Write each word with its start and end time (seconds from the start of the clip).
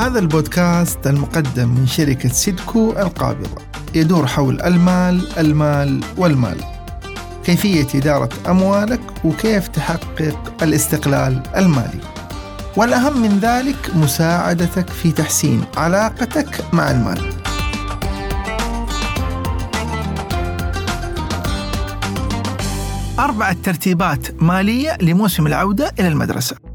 هذا 0.00 0.18
البودكاست 0.18 1.06
المقدم 1.06 1.68
من 1.68 1.86
شركة 1.86 2.28
سيدكو 2.28 2.90
القابضة. 2.90 3.62
يدور 3.94 4.26
حول 4.26 4.60
المال 4.62 5.38
المال 5.38 6.00
والمال. 6.16 6.56
كيفية 7.44 7.86
إدارة 7.94 8.28
أموالك 8.48 9.00
وكيف 9.24 9.68
تحقق 9.68 10.62
الاستقلال 10.62 11.42
المالي. 11.56 12.00
والأهم 12.76 13.22
من 13.22 13.38
ذلك 13.38 13.96
مساعدتك 13.96 14.88
في 14.88 15.12
تحسين 15.12 15.64
علاقتك 15.76 16.64
مع 16.72 16.90
المال. 16.90 17.32
أربعة 23.18 23.56
ترتيبات 23.62 24.42
مالية 24.42 24.98
لموسم 25.02 25.46
العودة 25.46 25.92
إلى 25.98 26.08
المدرسة. 26.08 26.69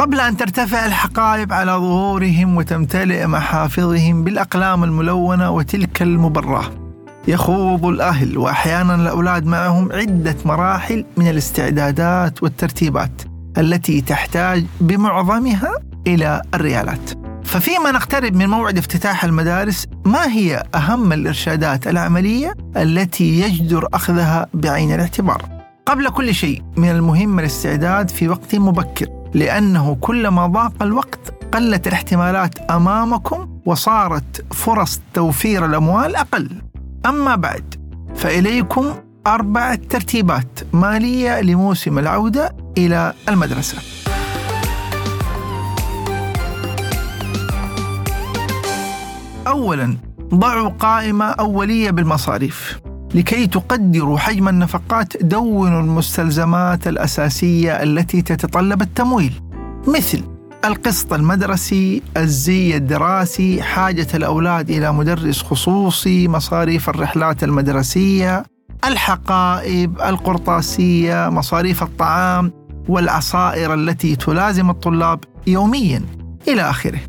قبل 0.00 0.20
أن 0.20 0.36
ترتفع 0.36 0.86
الحقائب 0.86 1.52
على 1.52 1.72
ظهورهم 1.72 2.56
وتمتلئ 2.56 3.26
محافظهم 3.26 4.24
بالأقلام 4.24 4.84
الملونة 4.84 5.50
وتلك 5.50 6.02
المبراه 6.02 6.64
يخوض 7.28 7.86
الأهل 7.86 8.38
وأحيانا 8.38 8.94
الأولاد 8.94 9.46
معهم 9.46 9.92
عدة 9.92 10.36
مراحل 10.44 11.04
من 11.16 11.28
الاستعدادات 11.28 12.42
والترتيبات 12.42 13.22
التي 13.58 14.00
تحتاج 14.00 14.64
بمعظمها 14.80 15.72
إلى 16.06 16.42
الريالات 16.54 17.10
ففيما 17.44 17.90
نقترب 17.90 18.34
من 18.34 18.46
موعد 18.46 18.78
افتتاح 18.78 19.24
المدارس 19.24 19.86
ما 20.04 20.26
هي 20.32 20.62
أهم 20.74 21.12
الإرشادات 21.12 21.86
العملية 21.86 22.54
التي 22.76 23.40
يجدر 23.40 23.88
أخذها 23.94 24.46
بعين 24.54 24.94
الاعتبار؟ 24.94 25.42
قبل 25.86 26.08
كل 26.08 26.34
شيء 26.34 26.62
من 26.76 26.90
المهم 26.90 27.38
الاستعداد 27.38 28.10
في 28.10 28.28
وقت 28.28 28.54
مبكر 28.54 29.19
لأنه 29.34 29.94
كلما 30.00 30.46
ضاق 30.46 30.82
الوقت 30.82 31.34
قلت 31.54 31.86
الاحتمالات 31.86 32.58
أمامكم 32.58 33.60
وصارت 33.66 34.54
فرص 34.54 35.00
توفير 35.14 35.66
الأموال 35.66 36.16
أقل. 36.16 36.50
أما 37.06 37.36
بعد 37.36 37.74
فإليكم 38.14 38.94
أربعة 39.26 39.74
ترتيبات 39.74 40.58
مالية 40.72 41.40
لموسم 41.40 41.98
العودة 41.98 42.56
إلى 42.78 43.12
المدرسة. 43.28 43.78
أولا 49.46 49.96
ضعوا 50.34 50.68
قائمة 50.68 51.24
أولية 51.24 51.90
بالمصاريف. 51.90 52.80
لكي 53.14 53.46
تقدروا 53.46 54.18
حجم 54.18 54.48
النفقات 54.48 55.22
دونوا 55.22 55.80
المستلزمات 55.80 56.88
الأساسية 56.88 57.82
التي 57.82 58.22
تتطلب 58.22 58.82
التمويل 58.82 59.32
مثل 59.88 60.22
القسط 60.64 61.12
المدرسي، 61.12 62.02
الزي 62.16 62.76
الدراسي، 62.76 63.62
حاجة 63.62 64.06
الأولاد 64.14 64.70
إلى 64.70 64.92
مدرس 64.92 65.42
خصوصي، 65.42 66.28
مصاريف 66.28 66.88
الرحلات 66.88 67.44
المدرسية، 67.44 68.42
الحقائب، 68.84 70.00
القرطاسية، 70.00 71.28
مصاريف 71.28 71.82
الطعام، 71.82 72.52
والعصائر 72.88 73.74
التي 73.74 74.16
تلازم 74.16 74.70
الطلاب 74.70 75.24
يوميا 75.46 76.02
إلى 76.48 76.62
آخره. 76.62 77.00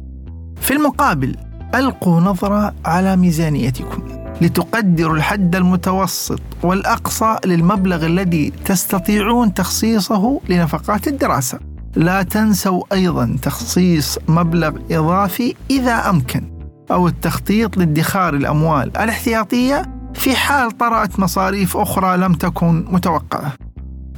في 0.61 0.73
المقابل 0.73 1.35
ألقوا 1.75 2.22
نظرة 2.22 2.73
على 2.85 3.16
ميزانيتكم 3.16 4.20
لتقدروا 4.42 5.16
الحد 5.16 5.56
المتوسط 5.56 6.42
والأقصى 6.64 7.36
للمبلغ 7.45 8.06
الذي 8.06 8.50
تستطيعون 8.66 9.53
تخصيصه 9.53 10.42
لنفقات 10.50 11.08
الدراسة. 11.08 11.59
لا 11.95 12.23
تنسوا 12.23 12.84
أيضا 12.94 13.38
تخصيص 13.42 14.19
مبلغ 14.28 14.78
إضافي 14.92 15.56
إذا 15.69 16.09
أمكن 16.09 16.52
أو 16.92 17.07
التخطيط 17.07 17.78
لادخار 17.78 18.34
الأموال 18.34 18.97
الاحتياطية 18.97 19.96
في 20.13 20.35
حال 20.35 20.78
طرأت 20.78 21.19
مصاريف 21.19 21.78
أخرى 21.78 22.18
لم 22.18 22.34
تكن 22.34 22.85
متوقعة. 22.91 23.53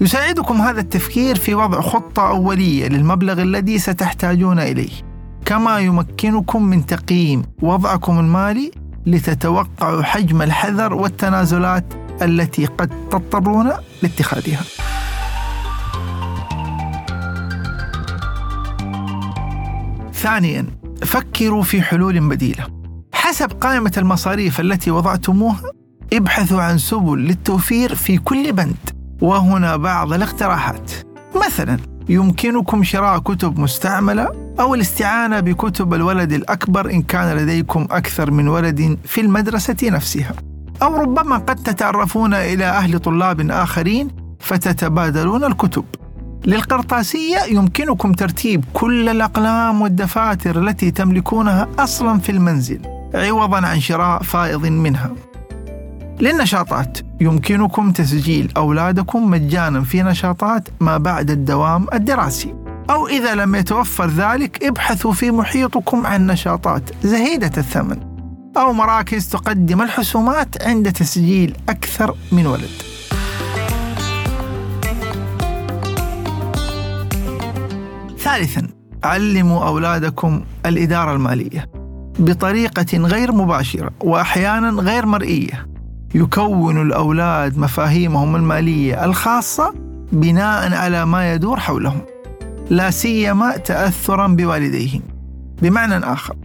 يساعدكم 0.02 0.62
هذا 0.62 0.80
التفكير 0.80 1.36
في 1.36 1.56
وضع 1.56 1.82
خطة 1.82 2.30
أولية 2.30 2.88
للمبلغ 2.88 3.42
الذي 3.42 3.80
ستحتاجون 3.80 4.60
إليه، 4.60 4.92
كما 5.46 5.80
يمكنكم 5.80 6.64
من 6.64 6.86
تقييم 6.86 7.44
وضعكم 7.62 8.20
المالي 8.20 8.72
لتتوقعوا 9.06 10.04
حجم 10.04 10.42
الحذر 10.42 10.94
والتنازلات 10.94 11.86
التي 12.22 12.66
قد 12.66 12.90
تضطرون 13.12 13.72
لاتخاذها. 14.04 14.62
ثانيا 20.14 20.66
فكروا 21.02 21.64
في 21.64 21.82
حلول 21.82 22.30
بديلة. 22.30 22.68
حسب 23.14 23.52
قائمة 23.52 23.92
المصاريف 23.98 24.60
التي 24.60 24.92
وضعتموها 24.92 25.72
ابحثوا 26.14 26.62
عن 26.62 26.78
سبل 26.78 27.20
للتوفير 27.20 27.96
في 27.96 28.18
كل 28.18 28.52
بند 28.52 28.76
وهنا 29.22 29.76
بعض 29.78 30.14
الاقتراحات 30.14 30.92
مثلا 31.46 31.78
يمكنكم 32.10 32.84
شراء 32.84 33.20
كتب 33.20 33.60
مستعملة 33.60 34.43
أو 34.60 34.76
الاستعانة 34.76 35.40
بكتب 35.40 35.94
الولد 35.94 36.34
الأكبر 36.34 36.92
إن 36.92 37.02
كان 37.02 37.38
لديكم 37.38 37.88
أكثر 37.92 38.32
من 38.32 38.48
ولد 38.48 38.98
في 39.06 39.22
المدرسة 39.22 39.76
نفسها. 39.84 40.34
أو 40.82 40.96
ربما 40.96 41.38
قد 41.38 41.56
تتعرفون 41.56 42.34
إلى 42.34 42.66
أهل 42.66 43.00
طلاب 43.00 43.52
آخرين 43.52 44.08
فتتبادلون 44.40 45.44
الكتب. 45.44 45.86
للقرطاسية 46.46 47.38
يمكنكم 47.52 48.12
ترتيب 48.12 48.66
كل 48.74 49.10
الأقلام 49.10 49.82
والدفاتر 49.82 50.60
التي 50.60 50.92
تملكونها 50.92 51.68
أصلا 51.80 52.20
في 52.20 52.32
المنزل 52.32 52.80
عوضا 53.16 53.68
عن 53.68 53.80
شراء 53.80 54.24
فائض 54.24 54.66
منها. 54.66 55.12
للنشاطات 56.20 56.98
يمكنكم 57.22 57.92
تسجيل 57.92 58.52
أولادكم 58.58 59.30
مجانا 59.30 59.82
في 59.82 60.04
نشاطات 60.04 60.68
ما 60.80 60.98
بعد 60.98 61.32
الدوام 61.32 61.88
الدراسي. 61.94 62.63
أو 62.94 63.08
إذا 63.08 63.36
لم 63.36 63.56
يتوفر 63.56 64.08
ذلك 64.08 64.64
ابحثوا 64.64 65.14
في 65.14 65.32
محيطكم 65.32 66.08
عن 66.08 66.28
نشاطات 66.28 66.84
زهيدة 67.04 67.52
الثمن 67.58 67.98
أو 68.58 68.74
مراكز 68.74 69.30
تقدم 69.30 69.82
الحسومات 69.82 70.62
عند 70.62 70.92
تسجيل 70.92 71.56
أكثر 71.70 72.16
من 72.32 72.46
ولد. 72.46 72.70
ثالثا 78.20 78.68
علموا 79.04 79.68
أولادكم 79.68 80.44
الإدارة 80.66 81.14
المالية 81.14 81.70
بطريقة 82.20 82.98
غير 82.98 83.32
مباشرة 83.32 83.92
وأحيانا 84.02 84.70
غير 84.82 85.06
مرئية. 85.06 85.68
يكون 86.16 86.82
الأولاد 86.82 87.58
مفاهيمهم 87.58 88.36
المالية 88.36 89.06
الخاصة 89.06 89.74
بناء 90.12 90.74
على 90.74 91.06
ما 91.06 91.34
يدور 91.34 91.60
حولهم. 91.60 92.13
لا 92.70 92.92
سيما 92.92 93.58
تأثرا 93.58 94.28
بوالديهم 94.28 95.02
بمعنى 95.62 95.96
آخر 95.96 96.36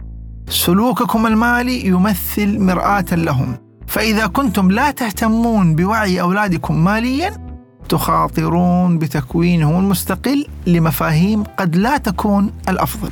سلوككم 0.49 1.27
المالي 1.27 1.85
يمثل 1.85 2.59
مرآة 2.59 3.05
لهم. 3.11 3.57
فإذا 3.87 4.27
كنتم 4.27 4.71
لا 4.71 4.91
تهتمون 4.91 5.75
بوعي 5.75 6.21
أولادكم 6.21 6.83
ماليا 6.83 7.49
تخاطرون 7.89 8.97
بتكوينهم 8.97 9.79
المستقل 9.83 10.45
لمفاهيم 10.67 11.43
قد 11.43 11.75
لا 11.75 11.97
تكون 11.97 12.51
الأفضل. 12.69 13.09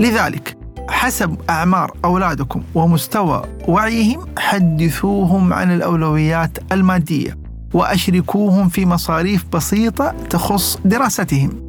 لذلك 0.00 0.56
حسب 0.88 1.36
أعمار 1.50 1.96
أولادكم 2.04 2.62
ومستوى 2.74 3.42
وعيهم 3.68 4.20
حدثوهم 4.38 5.52
عن 5.52 5.70
الأولويات 5.70 6.58
المادية 6.72 7.38
وأشركوهم 7.74 8.68
في 8.68 8.86
مصاريف 8.86 9.44
بسيطة 9.52 10.14
تخص 10.30 10.78
دراستهم. 10.84 11.61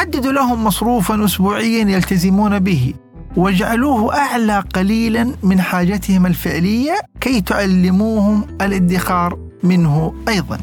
حددوا 0.00 0.32
لهم 0.32 0.64
مصروفا 0.64 1.24
أسبوعيا 1.24 1.84
يلتزمون 1.88 2.58
به 2.58 2.94
واجعلوه 3.36 4.16
أعلى 4.16 4.58
قليلا 4.74 5.32
من 5.42 5.60
حاجتهم 5.60 6.26
الفعلية 6.26 6.94
كي 7.20 7.40
تعلموهم 7.40 8.46
الادخار 8.60 9.38
منه 9.62 10.14
أيضا. 10.28 10.58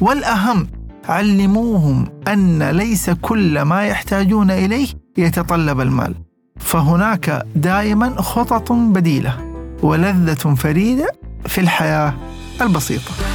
والأهم 0.00 0.66
علموهم 1.08 2.06
أن 2.28 2.62
ليس 2.70 3.10
كل 3.10 3.62
ما 3.62 3.86
يحتاجون 3.86 4.50
إليه 4.50 4.88
يتطلب 5.18 5.80
المال. 5.80 6.14
فهناك 6.56 7.46
دائما 7.56 8.22
خطط 8.22 8.72
بديلة 8.72 9.36
ولذة 9.82 10.54
فريدة 10.54 11.06
في 11.46 11.60
الحياة 11.60 12.14
البسيطة. 12.60 13.33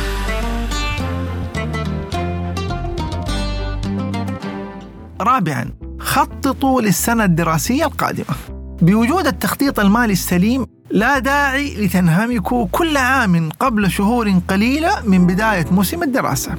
رابعا 5.21 5.69
خططوا 5.99 6.81
للسنة 6.81 7.23
الدراسية 7.23 7.85
القادمة. 7.85 8.35
بوجود 8.81 9.27
التخطيط 9.27 9.79
المالي 9.79 10.13
السليم 10.13 10.65
لا 10.91 11.19
داعي 11.19 11.85
لتنهمكوا 11.85 12.67
كل 12.71 12.97
عام 12.97 13.49
قبل 13.59 13.91
شهور 13.91 14.33
قليلة 14.47 14.91
من 15.05 15.27
بداية 15.27 15.65
موسم 15.71 16.03
الدراسة. 16.03 16.55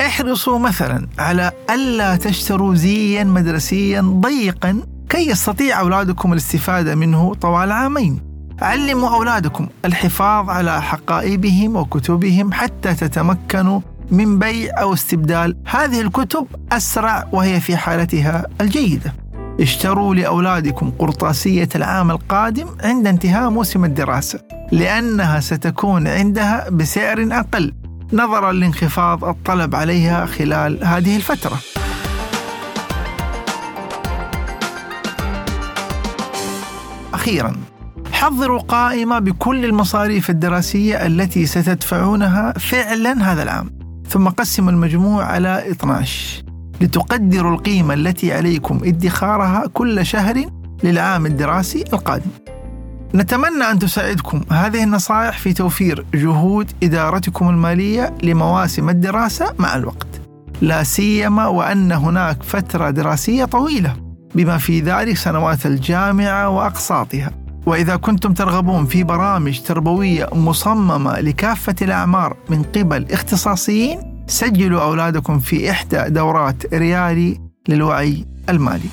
احرصوا 0.00 0.58
مثلا 0.58 1.08
على 1.18 1.52
ألا 1.70 2.16
تشتروا 2.16 2.74
زيا 2.74 3.24
مدرسيا 3.24 4.00
ضيقا 4.00 4.80
كي 5.08 5.30
يستطيع 5.30 5.80
أولادكم 5.80 6.32
الاستفادة 6.32 6.94
منه 6.94 7.34
طوال 7.34 7.72
عامين. 7.72 8.20
علموا 8.62 9.08
أولادكم 9.14 9.66
الحفاظ 9.84 10.50
على 10.50 10.82
حقائبهم 10.82 11.76
وكتبهم 11.76 12.52
حتى 12.52 12.94
تتمكنوا 12.94 13.80
من 14.10 14.38
بيع 14.38 14.80
أو 14.80 14.92
استبدال 14.92 15.56
هذه 15.66 16.00
الكتب 16.00 16.46
أسرع 16.72 17.28
وهي 17.32 17.60
في 17.60 17.76
حالتها 17.76 18.46
الجيدة. 18.60 19.14
اشتروا 19.60 20.14
لأولادكم 20.14 20.90
قرطاسية 20.98 21.68
العام 21.74 22.10
القادم 22.10 22.66
عند 22.84 23.06
انتهاء 23.06 23.50
موسم 23.50 23.84
الدراسة 23.84 24.40
لأنها 24.72 25.40
ستكون 25.40 26.08
عندها 26.08 26.70
بسعر 26.70 27.28
أقل. 27.32 27.74
نظرا 28.12 28.52
لانخفاض 28.52 29.24
الطلب 29.24 29.74
عليها 29.74 30.26
خلال 30.26 30.84
هذه 30.84 31.16
الفترة. 31.16 31.58
أخيرا 37.14 37.56
حضروا 38.12 38.60
قائمة 38.60 39.18
بكل 39.18 39.64
المصاريف 39.64 40.30
الدراسية 40.30 41.06
التي 41.06 41.46
ستدفعونها 41.46 42.52
فعلا 42.52 43.32
هذا 43.32 43.42
العام. 43.42 43.83
ثم 44.14 44.28
قسموا 44.28 44.70
المجموع 44.70 45.24
على 45.24 45.70
12 45.70 46.42
لتقدروا 46.80 47.54
القيمة 47.54 47.94
التي 47.94 48.32
عليكم 48.32 48.80
ادخارها 48.84 49.66
كل 49.66 50.06
شهر 50.06 50.44
للعام 50.84 51.26
الدراسي 51.26 51.84
القادم. 51.92 52.30
نتمنى 53.14 53.64
أن 53.70 53.78
تساعدكم 53.78 54.40
هذه 54.50 54.84
النصائح 54.84 55.38
في 55.38 55.52
توفير 55.52 56.06
جهود 56.14 56.70
إدارتكم 56.82 57.48
المالية 57.48 58.14
لمواسم 58.22 58.88
الدراسة 58.88 59.54
مع 59.58 59.76
الوقت. 59.76 60.20
لا 60.60 60.82
سيما 60.82 61.46
وأن 61.46 61.92
هناك 61.92 62.42
فترة 62.42 62.90
دراسية 62.90 63.44
طويلة 63.44 63.96
بما 64.34 64.58
في 64.58 64.80
ذلك 64.80 65.16
سنوات 65.16 65.66
الجامعة 65.66 66.48
وأقساطها. 66.48 67.43
وإذا 67.66 67.96
كنتم 67.96 68.34
ترغبون 68.34 68.86
في 68.86 69.04
برامج 69.04 69.60
تربوية 69.60 70.28
مصممة 70.32 71.20
لكافة 71.20 71.74
الأعمار 71.82 72.36
من 72.48 72.62
قبل 72.62 73.12
اختصاصيين 73.12 74.24
سجلوا 74.26 74.82
أولادكم 74.82 75.38
في 75.38 75.70
إحدى 75.70 76.04
دورات 76.08 76.74
ريالي 76.74 77.40
للوعي 77.68 78.26
المالي. 78.48 78.88